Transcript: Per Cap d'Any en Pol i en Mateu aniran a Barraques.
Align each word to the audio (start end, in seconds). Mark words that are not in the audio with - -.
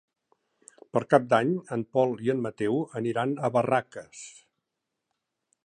Per 0.95 1.01
Cap 1.13 1.27
d'Any 1.33 1.51
en 1.75 1.83
Pol 1.97 2.15
i 2.29 2.33
en 2.35 2.41
Mateu 2.47 2.81
aniran 3.03 3.35
a 3.35 3.51
Barraques. 3.59 4.25